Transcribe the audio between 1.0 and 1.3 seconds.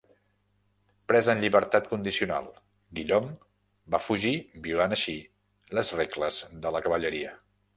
Pres